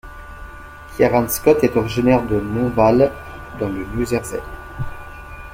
Kieran 0.97 1.27
Scott 1.29 1.63
est 1.63 1.75
originaire 1.77 2.25
de 2.25 2.39
Montvale 2.39 3.11
dans 3.59 3.69
le 3.69 3.85
New 3.93 4.03
Jersey. 4.03 4.41